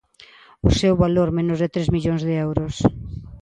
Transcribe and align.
O 0.67 0.69
seu 0.79 0.93
valor: 1.03 1.29
menos 1.37 1.57
de 1.59 1.71
tres 1.73 1.87
millóns 1.95 2.21
de 2.27 2.33
euros. 2.47 2.75